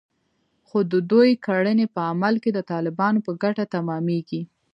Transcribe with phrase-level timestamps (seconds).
[0.67, 4.41] خو د دوی کړنې په عمل کې د طالبانو په ګټه تمامېږي